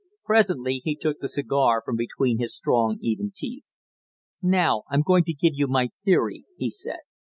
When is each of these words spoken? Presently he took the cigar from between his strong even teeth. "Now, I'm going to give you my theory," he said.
Presently 0.25 0.81
he 0.83 0.95
took 0.95 1.19
the 1.19 1.29
cigar 1.29 1.83
from 1.85 1.95
between 1.95 2.39
his 2.39 2.55
strong 2.57 2.97
even 3.03 3.31
teeth. 3.35 3.65
"Now, 4.41 4.81
I'm 4.89 5.03
going 5.03 5.25
to 5.25 5.33
give 5.33 5.53
you 5.53 5.67
my 5.67 5.89
theory," 6.03 6.45
he 6.57 6.71
said. 6.71 7.01